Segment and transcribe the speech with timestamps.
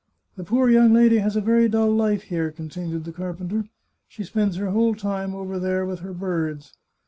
[0.35, 3.65] "The poor young lady has a very dull life here," con tinued the carpenter."
[4.09, 6.73] She spends her whole time over there with her birds.